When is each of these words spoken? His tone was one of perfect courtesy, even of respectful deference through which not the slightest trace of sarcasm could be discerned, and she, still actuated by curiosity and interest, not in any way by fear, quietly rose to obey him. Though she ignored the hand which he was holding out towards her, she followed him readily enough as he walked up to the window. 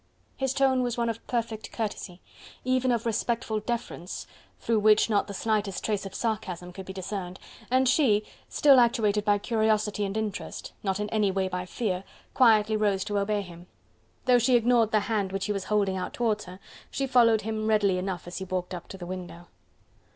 His 0.35 0.51
tone 0.55 0.81
was 0.81 0.97
one 0.97 1.09
of 1.09 1.23
perfect 1.27 1.71
courtesy, 1.71 2.21
even 2.65 2.91
of 2.91 3.05
respectful 3.05 3.59
deference 3.59 4.25
through 4.59 4.79
which 4.79 5.11
not 5.11 5.27
the 5.27 5.33
slightest 5.35 5.83
trace 5.85 6.07
of 6.07 6.15
sarcasm 6.15 6.73
could 6.73 6.87
be 6.87 6.91
discerned, 6.93 7.37
and 7.69 7.87
she, 7.87 8.23
still 8.49 8.79
actuated 8.79 9.23
by 9.23 9.37
curiosity 9.37 10.03
and 10.03 10.17
interest, 10.17 10.73
not 10.81 10.99
in 10.99 11.07
any 11.11 11.29
way 11.29 11.47
by 11.47 11.67
fear, 11.67 12.03
quietly 12.33 12.75
rose 12.75 13.03
to 13.03 13.19
obey 13.19 13.41
him. 13.43 13.67
Though 14.25 14.39
she 14.39 14.55
ignored 14.55 14.89
the 14.91 15.01
hand 15.01 15.31
which 15.31 15.45
he 15.45 15.51
was 15.53 15.65
holding 15.65 15.97
out 15.97 16.15
towards 16.15 16.45
her, 16.45 16.57
she 16.89 17.05
followed 17.05 17.41
him 17.41 17.67
readily 17.67 17.99
enough 17.99 18.25
as 18.25 18.37
he 18.39 18.45
walked 18.45 18.73
up 18.73 18.87
to 18.87 18.97
the 18.97 19.05
window. 19.05 19.49